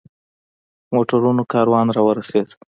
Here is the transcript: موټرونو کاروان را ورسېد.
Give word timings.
موټرونو 0.93 1.41
کاروان 1.51 1.87
را 1.95 2.01
ورسېد. 2.05 2.47